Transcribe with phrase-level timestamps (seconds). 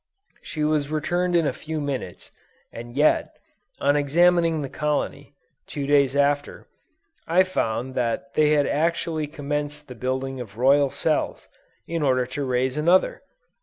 [0.41, 2.31] She was returned in a few minutes,
[2.73, 3.37] and yet,
[3.79, 5.35] on examining the colony,
[5.67, 6.67] two days after,
[7.27, 11.47] I found that they had actually commenced the building of royal cells,
[11.85, 13.21] in order to raise another!